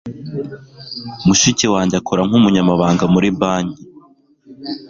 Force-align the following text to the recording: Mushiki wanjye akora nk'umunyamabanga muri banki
Mushiki 1.25 1.65
wanjye 1.73 1.95
akora 2.01 2.21
nk'umunyamabanga 2.27 3.03
muri 3.13 3.29
banki 3.39 3.81